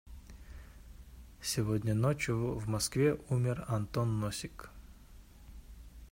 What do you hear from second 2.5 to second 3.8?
в Москве умер